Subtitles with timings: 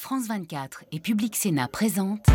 [0.00, 2.26] France 24 et Public Sénat présentent.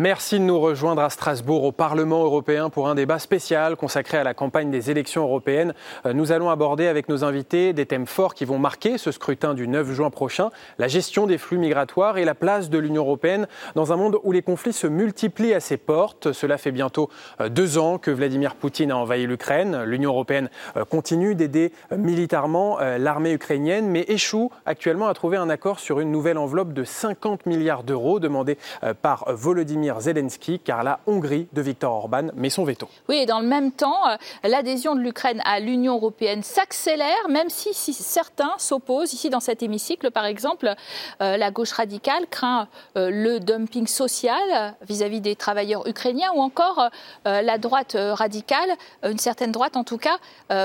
[0.00, 4.22] Merci de nous rejoindre à Strasbourg au Parlement européen pour un débat spécial consacré à
[4.22, 5.74] la campagne des élections européennes.
[6.06, 9.54] Euh, nous allons aborder avec nos invités des thèmes forts qui vont marquer ce scrutin
[9.54, 13.48] du 9 juin prochain, la gestion des flux migratoires et la place de l'Union européenne
[13.74, 16.30] dans un monde où les conflits se multiplient à ses portes.
[16.30, 19.82] Cela fait bientôt euh, deux ans que Vladimir Poutine a envahi l'Ukraine.
[19.82, 25.80] L'Union européenne euh, continue d'aider militairement l'armée ukrainienne, mais échoue actuellement à trouver un accord
[25.80, 28.58] sur une nouvelle enveloppe de 50 milliards d'euros demandée
[29.02, 32.88] par Volodymyr Zelensky, car la Hongrie de Viktor Orban met son veto.
[33.08, 37.48] Oui, et dans le même temps, euh, l'adhésion de l'Ukraine à l'Union européenne s'accélère, même
[37.48, 39.12] si, certains s'opposent.
[39.12, 40.74] Ici, dans cet hémicycle, par exemple,
[41.22, 46.90] euh, la gauche radicale craint euh, le dumping social vis-à-vis des travailleurs ukrainiens, ou encore
[47.24, 48.70] la droite radicale,
[49.02, 50.18] une certaine droite en tout cas,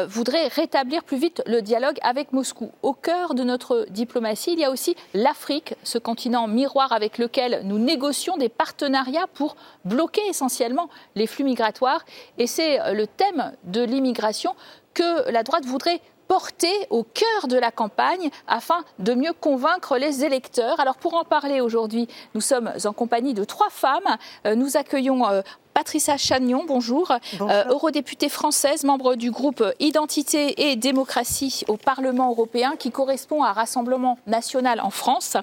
[0.07, 2.71] voudrait rétablir plus vite le dialogue avec Moscou.
[2.81, 7.61] Au cœur de notre diplomatie, il y a aussi l'Afrique, ce continent miroir avec lequel
[7.63, 12.05] nous négocions des partenariats pour bloquer essentiellement les flux migratoires.
[12.37, 14.55] Et c'est euh, le thème de l'immigration
[14.93, 16.01] que la droite voudrait
[16.33, 20.79] porter au cœur de la campagne afin de mieux convaincre les électeurs.
[20.79, 24.17] Alors pour en parler aujourd'hui, nous sommes en compagnie de trois femmes.
[24.47, 25.43] Euh, nous accueillons euh,
[25.75, 32.77] Patricia Chagnon, bonjour, euh, eurodéputée française, membre du groupe Identité et démocratie au Parlement européen,
[32.79, 35.37] qui correspond à Rassemblement national en France.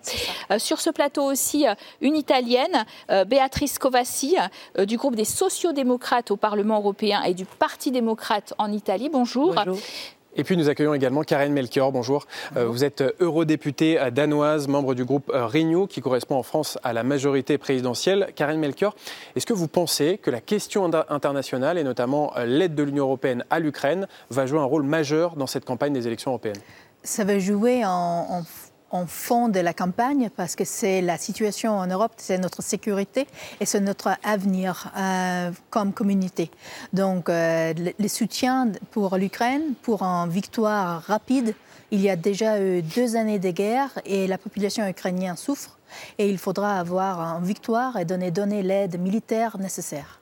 [0.51, 1.67] Euh, sur ce plateau aussi,
[2.01, 2.85] une Italienne,
[3.29, 4.37] Béatrice Covassi,
[4.79, 9.09] du groupe des sociodémocrates au Parlement européen et du Parti démocrate en Italie.
[9.09, 9.55] Bonjour.
[9.55, 9.79] bonjour.
[10.37, 11.91] Et puis nous accueillons également Karen Melchior.
[11.91, 12.27] Bonjour.
[12.57, 16.79] Euh, vous êtes euh, eurodéputée danoise, membre du groupe euh, Renew, qui correspond en France
[16.85, 18.29] à la majorité présidentielle.
[18.37, 18.95] Karen Melchior,
[19.35, 23.59] est-ce que vous pensez que la question internationale, et notamment l'aide de l'Union européenne à
[23.59, 26.61] l'Ukraine, va jouer un rôle majeur dans cette campagne des élections européennes?
[27.03, 28.43] Ça va jouer en, en
[28.91, 33.27] en fond de la campagne parce que c'est la situation en Europe, c'est notre sécurité
[33.61, 36.51] et c'est notre avenir euh, comme communauté.
[36.93, 41.55] Donc, euh, le, soutien pour l'Ukraine, pour une victoire rapide,
[41.91, 45.79] il y a déjà eu deux années de guerre et la population ukrainienne souffre
[46.19, 50.20] et il faudra avoir une victoire et donner, donner l'aide militaire nécessaire.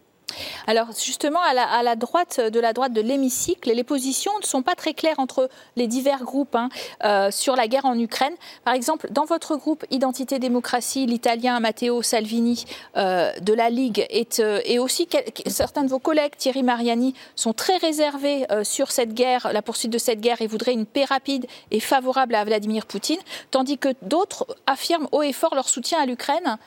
[0.68, 4.74] Alors justement, à la, droite de la droite de l'hémicycle, les positions ne sont pas
[4.74, 6.68] très claires entre les divers groupes hein,
[7.04, 8.34] euh, sur la guerre en Ukraine.
[8.64, 12.66] Par exemple, dans votre groupe Identité Démocratie, l'Italien Matteo Salvini
[12.98, 14.06] euh, de la Ligue
[14.40, 15.08] euh, et aussi
[15.46, 19.96] certains de vos collègues, Thierry Mariani, sont très réservés sur cette guerre, la poursuite de
[19.96, 23.20] cette guerre, et voudraient une paix rapide et favorable à Vladimir Poutine,
[23.50, 26.58] tandis que d'autres affirment haut et fort leur soutien à l'Ukraine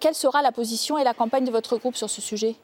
[0.00, 2.56] quelle sera la position et la campagne de votre groupe sur ce sujet?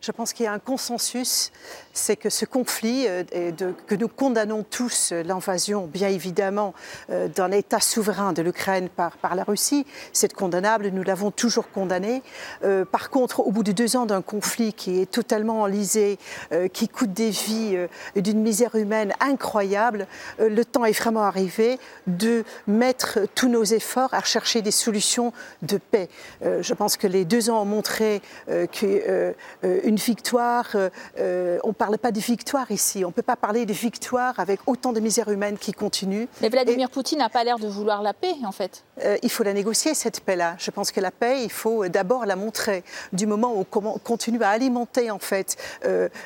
[0.00, 1.50] Je pense qu'il y a un consensus,
[1.92, 3.24] c'est que ce conflit, euh,
[3.86, 6.72] que nous condamnons tous euh, l'invasion, bien évidemment,
[7.10, 12.22] euh, d'un État souverain de l'Ukraine par, la Russie, c'est condamnable, nous l'avons toujours condamné.
[12.90, 16.18] par contre, au bout de deux ans d'un conflit qui est totalement enlisé,
[16.72, 17.76] qui coûte des vies
[18.16, 20.06] d'une misère humaine incroyable,
[20.38, 25.32] le temps est vraiment arrivé de mettre tous nos efforts à chercher des solutions
[25.62, 26.08] de paix.
[26.42, 29.34] je pense que les deux ans ont montré que
[29.88, 33.04] une victoire, euh, euh, on ne parle pas de victoire ici.
[33.06, 36.28] On ne peut pas parler de victoire avec autant de misère humaine qui continue.
[36.42, 38.84] Mais Vladimir Poutine n'a pas l'air de vouloir la paix, en fait.
[39.02, 40.56] Euh, il faut la négocier, cette paix-là.
[40.58, 42.84] Je pense que la paix, il faut d'abord la montrer.
[43.14, 45.56] Du moment où on continue à alimenter, en fait,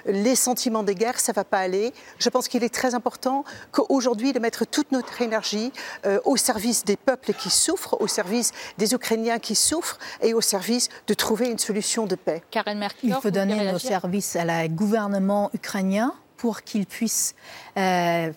[0.07, 1.93] les sentiments de guerre, ça ne va pas aller.
[2.19, 5.73] Je pense qu'il est très important qu'aujourd'hui, de mettre toute notre énergie
[6.25, 10.89] au service des peuples qui souffrent, au service des Ukrainiens qui souffrent et au service
[11.07, 12.43] de trouver une solution de paix.
[12.51, 17.35] Karen il faut donner nos services à la gouvernement ukrainien pour qu'il puisse
[17.77, 18.33] euh,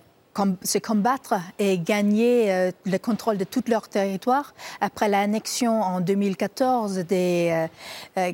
[0.64, 6.98] se combattre et gagner euh, le contrôle de tout leur territoire après l'annexion en 2014
[7.00, 7.68] des
[8.18, 8.32] euh,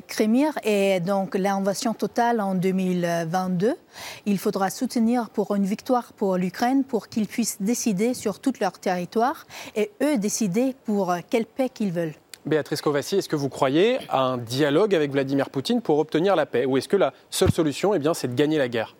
[0.64, 3.74] et donc l'invasion totale en 2022.
[4.26, 8.78] Il faudra soutenir pour une victoire pour l'Ukraine pour qu'ils puissent décider sur tout leur
[8.78, 9.46] territoire
[9.76, 12.21] et eux décider pour quelle paix qu'ils veulent.
[12.44, 16.44] Béatrice Covassi, est-ce que vous croyez à un dialogue avec Vladimir Poutine pour obtenir la
[16.44, 16.64] paix?
[16.64, 18.96] Ou est-ce que la seule solution, eh bien, c'est de gagner la guerre?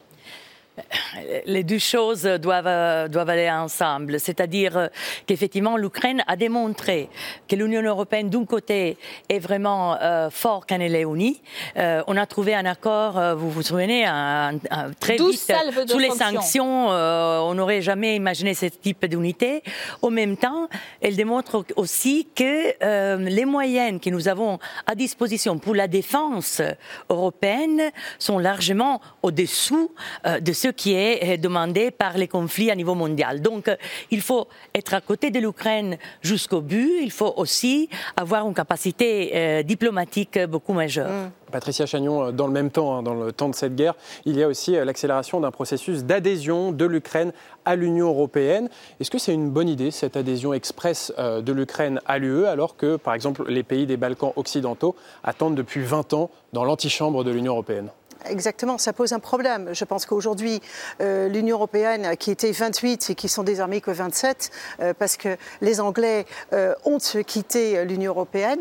[1.46, 4.18] Les deux choses doivent, doivent aller ensemble.
[4.18, 4.88] C'est-à-dire
[5.26, 7.08] qu'effectivement, l'Ukraine a démontré
[7.48, 8.96] que l'Union européenne, d'un côté,
[9.28, 9.98] est vraiment
[10.30, 11.42] fort quand elle est unie.
[11.76, 14.58] on a trouvé un accord, vous vous souvenez, un,
[14.98, 15.52] très vite,
[15.88, 16.88] sous les sanctions.
[16.88, 19.62] on n'aurait jamais imaginé ce type d'unité.
[20.00, 20.68] Au même temps,
[21.00, 26.62] elle démontre aussi que les moyens que nous avons à disposition pour la défense
[27.10, 29.90] européenne sont largement au-dessous
[30.26, 33.42] euh, de ce qui est euh, demandé par les conflits à niveau mondial.
[33.42, 33.76] Donc, euh,
[34.12, 37.00] il faut être à côté de l'Ukraine jusqu'au but.
[37.02, 41.10] Il faut aussi avoir une capacité diplomatique beaucoup majeure.
[41.10, 41.30] Mm.
[41.50, 43.94] Patricia Chagnon, dans le même temps, hein, dans le temps de cette guerre,
[44.24, 47.32] il y a aussi l'accélération d'un processus d'adhésion de l'Ukraine
[47.66, 48.70] à l'Union européenne.
[49.00, 52.96] Est-ce que c'est une bonne idée, cette adhésion express de l'Ukraine à l'UE, alors que,
[52.96, 57.52] par exemple, les pays des Balkans occidentaux attendent depuis 20 ans dans l'antichambre de l'Union
[57.52, 57.90] européenne?
[58.28, 59.70] Exactement, ça pose un problème.
[59.72, 60.60] Je pense qu'aujourd'hui,
[61.00, 65.36] euh, l'Union européenne, qui était 28 et qui sont désormais que 27, euh, parce que
[65.60, 68.60] les Anglais euh, ont quitté l'Union européenne,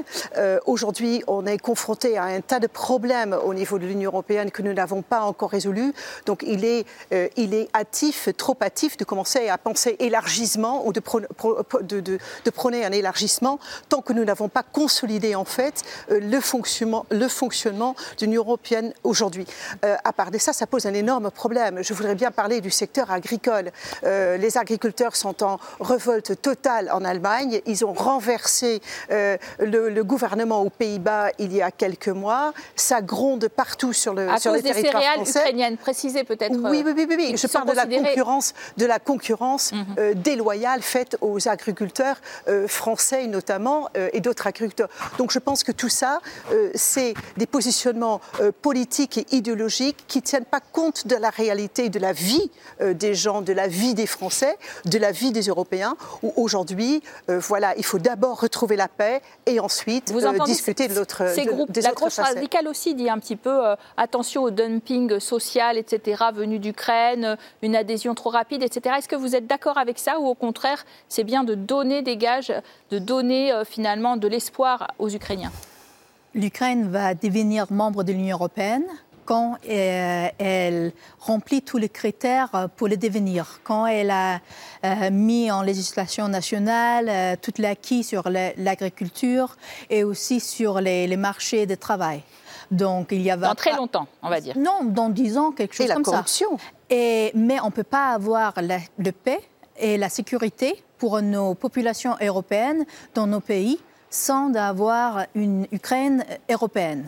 [0.65, 4.61] aujourd'hui, on est confronté à un tas de problèmes au niveau de l'Union européenne que
[4.61, 5.93] nous n'avons pas encore résolus.
[6.25, 6.85] Donc, il est,
[7.37, 10.99] il est hâtif, trop hâtif, de commencer à penser élargissement ou de,
[12.51, 13.59] prôner un élargissement
[13.89, 18.93] tant que nous n'avons pas consolidé en fait le fonctionnement, le fonctionnement de l'Union européenne
[19.03, 19.45] aujourd'hui.
[19.83, 21.79] Euh, à part de ça, ça pose un énorme problème.
[21.81, 23.71] Je voudrais bien parler du secteur agricole.
[24.03, 27.61] Euh, les agriculteurs sont en révolte totale en Allemagne.
[27.65, 28.81] Ils ont renversé
[29.11, 32.53] euh, le, gouvernement aux Pays-Bas il y a quelques mois.
[32.75, 36.55] Ça gronde partout sur le, à sur cause des céréales ukrainiennes, précisez peut-être.
[36.55, 37.33] Oui, oui, oui, oui.
[37.37, 40.13] Je parle de la concurrence, de la concurrence mhm.
[40.15, 42.17] déloyale faite aux agriculteurs
[42.67, 44.89] français notamment et d'autres agriculteurs.
[45.17, 46.21] Donc je pense que tout ça,
[46.75, 48.21] c'est des positionnements
[48.61, 52.93] politiques et idéologiques qui ne tiennent pas compte de la réalité de la vie euh,
[52.93, 54.55] des gens, de la vie des Français,
[54.85, 59.21] de la vie des Européens, où aujourd'hui, euh, voilà, il faut d'abord retrouver la paix
[59.47, 61.23] et ensuite euh, discuter de l'autre.
[61.33, 63.61] Ces groupes, la gauche radicale aussi dit un petit peu
[63.97, 68.95] attention au dumping social, etc., venu d'Ukraine, une adhésion trop rapide, etc.
[68.99, 72.17] Est-ce que vous êtes d'accord avec ça ou au contraire, c'est bien de donner des
[72.17, 72.53] gages,
[72.91, 75.51] de donner finalement de l'espoir aux Ukrainiens?
[76.33, 78.85] L'Ukraine va devenir membre de l'Union européenne
[79.25, 84.39] quand euh, elle remplit tous les critères pour le devenir, quand elle a
[84.83, 89.55] euh, mis en législation nationale euh, tout l'acquis sur l'agriculture
[89.89, 92.23] et aussi sur les, marchés de travail.
[92.71, 94.57] Donc il y a dans très longtemps, on va dire.
[94.57, 96.23] Non, dans dix ans, quelque chose comme ça.
[96.89, 99.39] Et mais on ne peut pas avoir la, le paix
[99.77, 103.79] et la sécurité pour nos populations européennes dans nos pays
[104.11, 107.07] sans avoir une Ukraine européenne.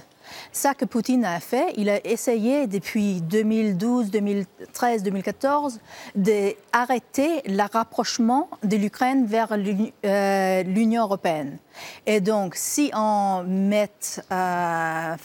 [0.51, 5.79] Ça que Poutine a fait, il a essayé depuis 2012, 2013, 2014
[6.15, 11.57] d'arrêter le rapprochement de l'Ukraine vers euh, l'Union européenne.
[12.05, 13.91] Et donc, si on met
[14.31, 15.15] euh,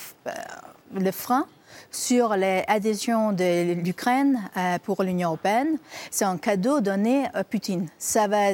[0.95, 1.47] le frein
[1.91, 5.79] sur l'adhésion de l'Ukraine euh, pour l'Union européenne,
[6.11, 7.89] c'est un cadeau donné à Poutine.
[7.99, 8.53] Ça va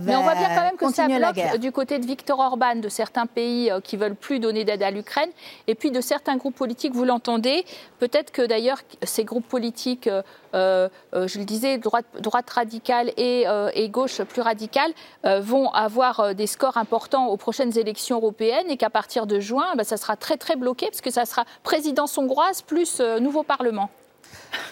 [0.00, 2.88] mais on voit bien quand même que ça bloque du côté de Viktor Orban, de
[2.88, 5.30] certains pays euh, qui veulent plus donner d'aide à l'Ukraine,
[5.68, 7.64] et puis de certains groupes politiques, vous l'entendez.
[8.00, 10.22] Peut-être que d'ailleurs ces groupes politiques, euh,
[10.54, 10.88] euh,
[11.28, 13.46] je le disais, droite, droite radicale et,
[13.88, 14.92] gauche plus radicale,
[15.24, 19.84] vont avoir des scores importants aux prochaines élections européennes, et qu'à partir de juin, bah,
[19.84, 23.90] ça sera très très bloqué, parce que ça sera présidence hongroise plus nouveau Parlement.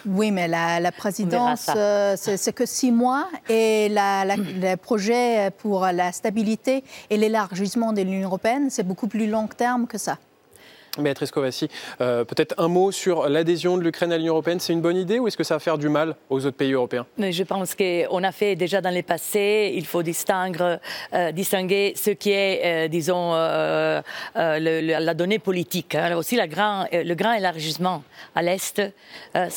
[0.05, 6.83] Oui, mais la, présidence, euh, c'est que six mois et le projet pour la stabilité
[7.09, 10.17] et l'élargissement de l'Union européenne, c'est beaucoup plus long terme que ça.
[10.97, 11.69] Béatrice Kovassi,
[12.01, 14.59] euh, peut-être un mot sur l'adhésion de l'Ukraine à l'Union européenne.
[14.59, 16.73] C'est une bonne idée ou est-ce que ça va faire du mal aux autres pays
[16.73, 17.05] européens?
[17.17, 19.71] Mais Je pense qu'on a fait déjà dans le passé.
[19.73, 20.77] Il faut distinguer,
[21.13, 23.31] euh, distinguer ce qui est, euh, disons,
[24.35, 25.95] la donnée politique.
[25.95, 26.17] Hein.
[26.17, 28.03] Aussi, la grand, le grand élargissement
[28.35, 28.81] à l'Est,
[29.33, 29.49] ça,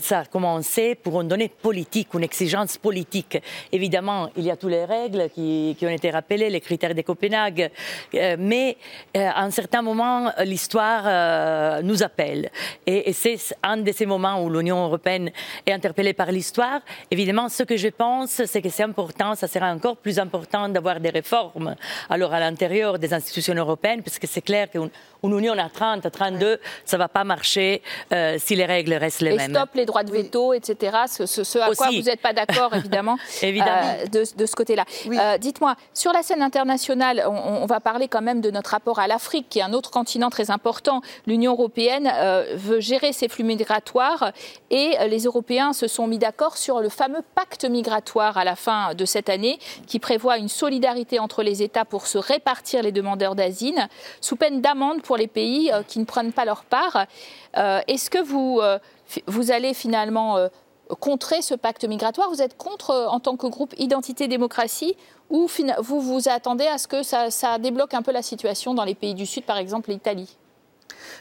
[0.00, 3.38] ça, a commencé pour une donnée politique, une exigence politique.
[3.70, 7.02] Évidemment, il y a toutes les règles qui, qui ont été rappelées, les critères de
[7.02, 7.70] Copenhague.
[8.38, 8.76] mais
[9.14, 12.48] à un certain moment, l'histoire l'histoire euh, nous appelle.
[12.86, 15.30] Et, c'est un de ces moments où l'Union européenne
[15.66, 16.80] est interpellée par l'histoire.
[17.10, 21.00] Évidemment, ce que je pense, c'est que c'est important, ça sera encore plus important d'avoir
[21.00, 21.74] des réformes
[22.08, 24.68] alors à l'intérieur des institutions européennes, parce que c'est clair
[25.22, 28.94] qu'une Une union à 30, 32, ça ne va pas marcher euh, si les règles
[28.94, 29.54] restent les et mêmes.
[29.54, 30.96] stop les droits de veto, etc.
[31.08, 33.96] Ce, ce- ce à quoi vous n'êtes pas d'accord, évidemment, Évidemment.
[34.00, 34.84] euh, de, de ce côté-là.
[35.06, 35.18] Oui.
[35.20, 38.98] Euh, Dites-moi, sur la scène internationale, on, on va parler quand même de notre rapport
[38.98, 41.00] à l'Afrique, qui est un autre continent très important.
[41.26, 44.32] L'Union européenne euh, veut gérer ses flux migratoires
[44.70, 48.94] et les Européens se sont mis d'accord sur le fameux pacte migratoire à la fin
[48.94, 53.34] de cette année, qui prévoit une solidarité entre les États pour se répartir les demandeurs
[53.34, 53.88] d'asile,
[54.20, 57.06] sous peine d'amende pour les pays euh, qui ne prennent pas leur part.
[57.56, 58.78] Euh, Est-ce que vous, euh,
[59.26, 60.38] vous allez finalement
[61.00, 62.30] contrer ce pacte migratoire?
[62.30, 64.94] Vous êtes contre, en tant que groupe Identité-Démocratie,
[65.28, 65.48] ou
[65.80, 68.94] vous vous attendez à ce que ça, ça débloque un peu la situation dans les
[68.94, 70.36] pays du Sud, par exemple l'Italie?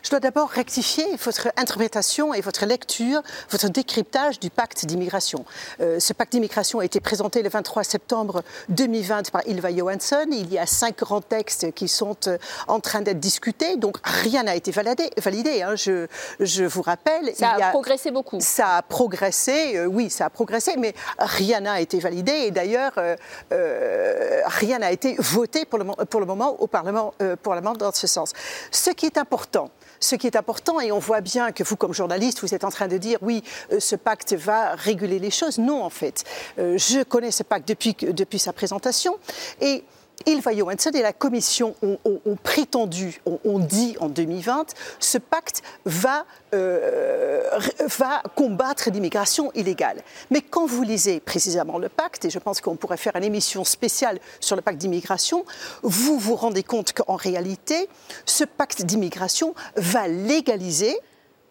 [0.04, 5.46] Je dois d'abord rectifier votre interprétation et votre lecture, votre décryptage du pacte d'immigration.
[5.82, 10.26] Euh, ce pacte d'immigration a été présenté le 23 septembre 2020 par Ilva Johansson.
[10.32, 14.44] Il y a cinq grands textes qui sont euh, en train d'être discutés, donc rien
[14.44, 15.10] n'a été validé.
[15.18, 15.76] validé hein.
[15.76, 16.08] je,
[16.40, 17.34] je vous rappelle.
[17.36, 18.40] Ça il a progressé beaucoup.
[18.40, 22.32] Ça a progressé, euh, oui, ça a progressé, mais rien n'a été validé.
[22.32, 27.56] Et d'ailleurs, euh, rien n'a été voté pour le, pour le moment au Parlement, pour
[27.56, 28.34] le moment dans ce sens.
[28.72, 29.69] Ce qui est important,
[30.00, 32.72] ce qui est important, et on voit bien que vous, comme journaliste, vous êtes en
[32.72, 35.58] train de dire oui, euh, ce pacte va réguler les choses.
[35.58, 36.24] Non, en fait.
[36.58, 39.18] Euh, je connais ce pacte depuis, sa présentation.
[39.62, 39.84] Et
[40.26, 45.62] Ilva Johansson et la Commission ont, ont- prétendu, ont, ont dit en 2020, ce pacte
[45.86, 47.42] va, euh,
[48.00, 50.02] va combattre l'immigration illégale.
[50.30, 53.64] Mais quand vous lisez précisément le pacte, et je pense qu'on pourrait faire une émission
[53.64, 55.46] spéciale sur le pacte d'immigration,
[55.84, 57.88] vous vous rendez compte qu'en réalité,
[58.26, 60.98] ce pacte d'immigration va légaliser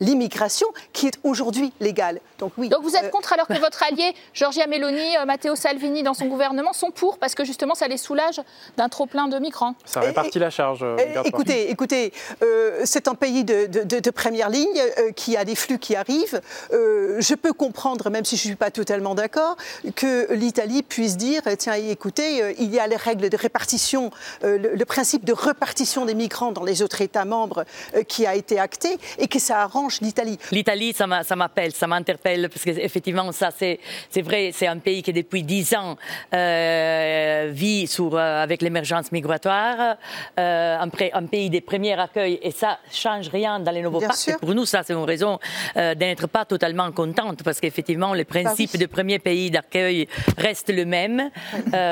[0.00, 2.20] l'immigration qui est aujourd'hui légale.
[2.38, 2.68] Donc oui.
[2.68, 6.14] Donc vous êtes euh, contre alors que votre allié Giorgia Meloni, euh, Matteo Salvini dans
[6.14, 8.40] son gouvernement sont pour parce que justement ça les soulage
[8.76, 9.74] d'un trop plein de migrants.
[9.84, 10.80] Ça répartit la charge.
[10.82, 10.96] euh.
[11.24, 12.12] Écoutez, écoutez,
[12.42, 15.78] euh, c'est un pays de, de- de- de première ligne euh, qui a des flux
[15.78, 16.40] qui arrivent.
[16.72, 19.56] Euh, je peux comprendre, même si je ne suis pas totalement d'accord,
[19.96, 24.10] que l'Italie puisse dire tiens, écoutez, euh, il y a les règles de répartition,
[24.44, 27.64] euh, le, le principe de répartition des migrants dans les autres États membres
[27.94, 30.38] euh, qui a été acté et que ça arrange l'Italie.
[30.52, 33.78] L'Italie, ça m'a- ça m'appelle, ça m'interpelle, parce qu'effectivement, ça, c'est
[34.22, 35.96] vrai, c'est un pays qui, depuis dix ans,
[36.34, 39.96] euh, vit sur, euh, avec l'émergence migratoire,
[40.38, 44.20] euh, un, pays des premiers accueils, et ça change rien dans les nouveaux Bien pactes.
[44.20, 44.34] sûr.
[44.34, 45.38] Et Pour nous, ça, c'est une raison
[45.74, 48.78] d'être pas totalement contente, parce qu'effectivement, les principes oui.
[48.80, 51.30] de premier pays d'accueil restent le même.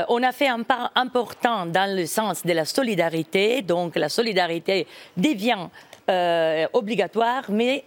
[0.09, 4.87] On a fait un pas important dans le sens de la solidarité, donc la solidarité
[5.17, 5.69] devient
[6.09, 7.85] euh, obligatoire, mais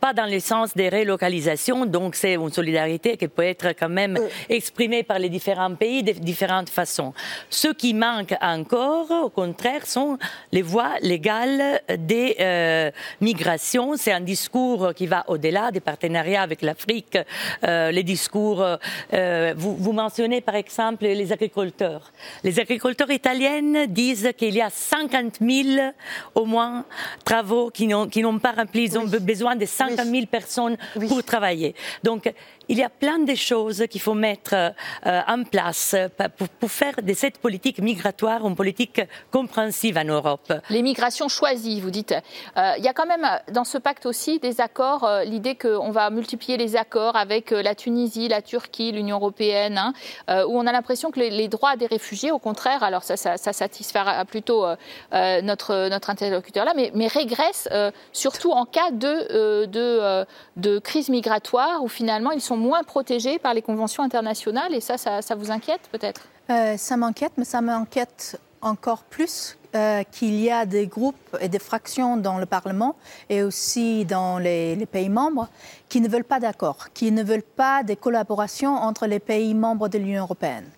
[0.00, 1.86] pas dans le sens des relocalisations.
[1.86, 6.12] Donc, c'est une solidarité qui peut être quand même exprimée par les différents pays de
[6.12, 7.12] différentes façons.
[7.48, 10.18] Ce qui manque encore, au contraire, sont
[10.52, 12.90] les voies légales des euh,
[13.20, 13.96] migrations.
[13.96, 17.18] C'est un discours qui va au-delà des partenariats avec l'Afrique.
[17.64, 18.64] Euh, les discours,
[19.12, 22.12] euh, vous, vous mentionnez par exemple les agriculteurs.
[22.44, 25.92] Les agriculteurs italiennes disent qu'il y a 50 000
[26.34, 26.84] au moins
[27.50, 27.86] travaux qui
[28.22, 28.84] n'ont pas rempli.
[28.84, 31.08] Ils ont be- besoin de 50 000 personnes Oui.
[31.08, 31.74] pour travailler.
[32.02, 32.32] Donc,
[32.70, 35.96] il y a plein de choses qu'il faut mettre euh, en place
[36.60, 39.00] pour, faire de cette politique migratoire une politique
[39.32, 40.52] compréhensive en Europe.
[40.70, 42.14] Les migrations choisies, vous dites.
[42.56, 45.90] Euh, il y a quand même dans ce pacte aussi des accords, euh, l'idée qu'on
[45.90, 49.92] va multiplier les accords avec la Tunisie, la Turquie, l'Union européenne, hein,
[50.46, 54.24] où on a l'impression que les, droits des réfugiés, au contraire, alors ça, ça, satisfera
[54.24, 54.64] plutôt
[55.12, 62.30] notre, interlocuteur là, mais, mais régressent euh, surtout en cas de crise migratoire où finalement
[62.30, 66.28] ils sont moins protégés par les conventions internationales et ça, ça, vous inquiète peut-être?
[66.50, 71.48] Euh, ça m'inquiète, mais ça m'inquiète encore plus euh, qu'il y a des groupes et
[71.48, 72.96] des fractions dans le Parlement
[73.28, 75.48] et aussi dans les, les pays membres
[75.88, 79.88] qui ne veulent pas d'accord, qui ne veulent pas des collaborations entre les pays membres
[79.88, 80.68] de l'Union européenne.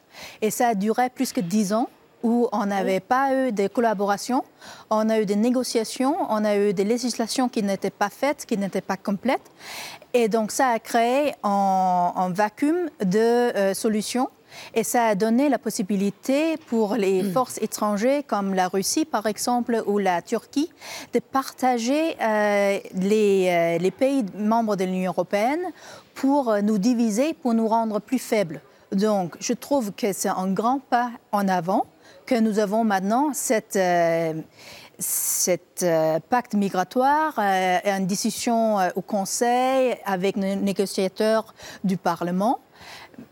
[0.40, 1.88] Et ça a duré plus que dix ans
[2.22, 4.44] où on n'avait pas eu de collaboration,
[4.90, 8.56] on a eu des négociations, on a eu des législations qui n'étaient pas faites, qui
[8.56, 9.50] n'étaient pas complètes.
[10.14, 14.28] Et donc ça a créé un, un vacuum de euh, solutions.
[14.74, 19.82] Et ça a donné la possibilité pour les forces étrangères comme la Russie, par exemple,
[19.86, 20.70] ou la Turquie,
[21.14, 25.62] de partager euh, les, euh, les pays membres de l'Union européenne
[26.14, 28.60] pour nous diviser, pour nous rendre plus faibles.
[28.92, 31.86] Donc, je trouve que c'est un grand pas en avant
[32.26, 34.34] que nous avons maintenant cette, euh,
[35.02, 41.54] cet euh, pacte migratoire, euh, une décision euh, au Conseil avec les négociateurs
[41.84, 42.60] du Parlement.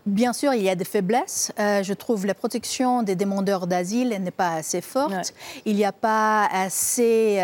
[0.04, 1.52] Bien sûr, il y a des faiblesses.
[1.56, 5.32] Je trouve la protection des demandeurs d'asile n'est pas assez forte.
[5.64, 7.36] Il n'y a pas assez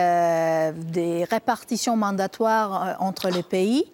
[0.76, 3.90] des répartitions mandatoires entre les pays.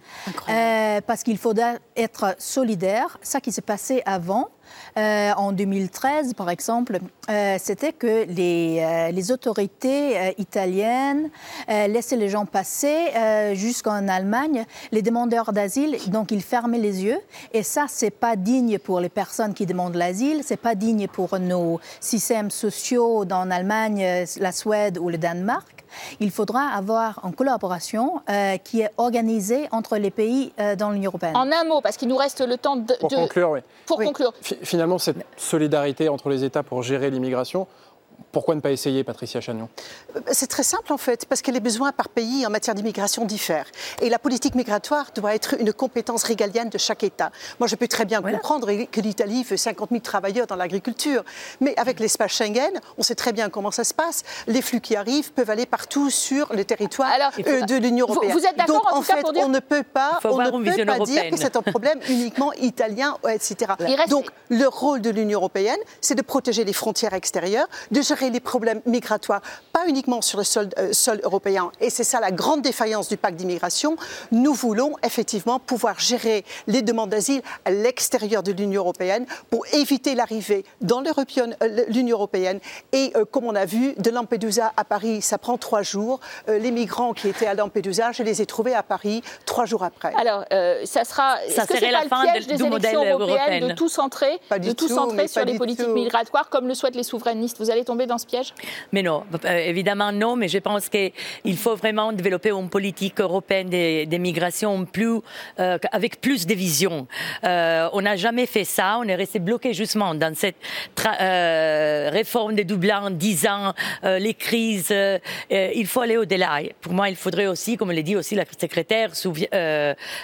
[1.07, 1.55] parce qu'il faut
[1.97, 3.19] être solidaire.
[3.23, 4.49] Ça qui s'est passé avant.
[4.99, 6.99] Euh, en 2013, par exemple,
[7.31, 11.31] euh, c'était que les, euh, autorités italiennes
[11.69, 13.13] laissaient les gens passer
[13.55, 17.21] jusqu'en Allemagne, les demandeurs d'asile, donc ils fermaient les yeux.
[17.53, 21.39] Et ça, c'est pas digne pour les personnes qui demandent l'asile, c'est pas digne pour
[21.39, 25.82] nos systèmes sociaux dans l'Allemagne, la Suède ou le Danemark
[26.21, 31.11] il faudra avoir une collaboration euh, qui est organisée entre les pays euh, dans l'Union
[31.11, 31.37] européenne.
[31.37, 32.95] En un mot, parce qu'il nous reste le temps de...
[32.99, 33.61] Pour conclure, oui.
[33.87, 34.33] Pour conclure.
[34.43, 37.67] Finalement, cette solidarité entre les États pour gérer l'immigration,
[38.33, 39.69] pourquoi ne pas essayer, Patricia Chagnon?
[40.33, 43.67] C'est très simple en fait, parce que les besoins par pays en matière d'immigration diffèrent.
[44.01, 47.31] Et la politique migratoire doit être une compétence régalienne de chaque État.
[47.61, 51.25] Moi, je peux très bien comprendre que l'Italie fait 50 000 travailleurs dans l'agriculture.
[51.61, 54.23] Mais avec l'espace Schengen, on sait très bien comment ça se passe.
[54.47, 57.11] Les flux qui arrivent peuvent aller partout sur le territoire
[57.47, 58.33] euh, de l'Union européenne.
[58.33, 59.45] Vous, êtes d'accord en, fait, pour dire...
[59.45, 63.19] on ne peut pas, on ne peut pas dire que c'est un problème uniquement italien,
[63.31, 63.73] etc.
[64.09, 68.41] Donc, le rôle de l'Union européenne, c'est de protéger les frontières extérieures, de gérer les
[68.41, 71.71] problèmes migratoires, pas uniquement sur le sol, euh, sol européen.
[71.81, 73.97] Et c'est ça la grande défaillance du pacte d'immigration.
[74.31, 80.15] Nous voulons effectivement pouvoir gérer les demandes d'asile à l'extérieur de l'Union européenne pour éviter
[80.15, 82.61] l'arrivée dans euh, l'Union européenne.
[82.93, 86.21] Et euh, comme on a vu, de Lampedusa à Paris, ça prend trois jours.
[86.49, 90.13] les migrants qui étaient à Lampedusa, je les ai trouvés à Paris trois jours après.
[90.15, 90.45] Alors,
[90.85, 91.37] ça sera.
[91.49, 95.45] Ça serait la fin de, des élections européennes de tout centrer, de tout, centrer sur
[95.45, 97.59] les politiques migratoires comme le souhaitent les souverainistes?
[97.59, 98.55] Vous allez tomber dans ce piège?
[98.93, 103.69] Mais non, euh, évidemment non, mais je pense qu'il faut vraiment développer une politique européenne
[103.69, 105.21] des, migrations plus,
[105.59, 107.07] euh, avec plus de vision.
[107.45, 110.57] Euh, on n'a jamais fait ça, on est resté bloqué justement dans cette
[110.97, 114.95] réforme des Dublin, 10 ans, les crises.
[115.51, 116.61] il faut aller au-delà.
[116.81, 119.11] Pour moi, il faudrait aussi, comme l'a dit aussi la secrétaire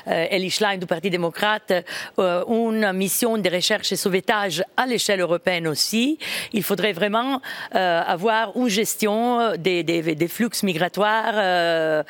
[0.06, 1.72] Elie Schlein du Parti démocrate,
[2.18, 6.18] une mission de recherche et sauvetage à l'échelle européenne aussi.
[6.52, 7.40] Il faudrait vraiment
[7.78, 12.02] avoir une gestion euh, des, des, flux migratoires euh,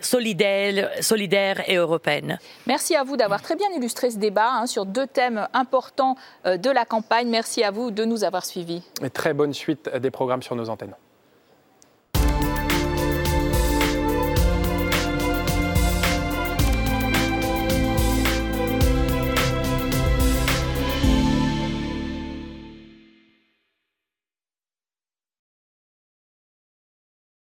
[0.00, 2.38] solidaires, solidaire et européenne.
[2.66, 6.70] Merci à vous d'avoir très bien illustré ce débat hein, sur deux thèmes importants de
[6.70, 7.28] la campagne.
[7.28, 8.82] Merci à vous de nous avoir suivis.
[9.02, 10.94] Et très bonne suite des programmes sur nos antennes.